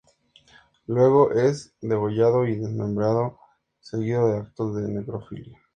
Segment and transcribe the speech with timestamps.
[0.87, 3.37] Luego, es degollado y desmembrado,
[3.79, 5.59] seguido de actos de necrofilia.